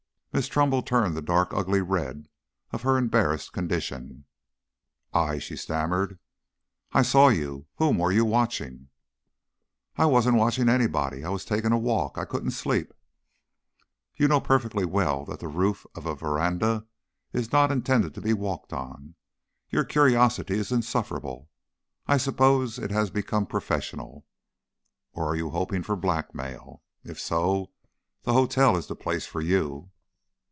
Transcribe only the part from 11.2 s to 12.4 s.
I was takin' a walk. I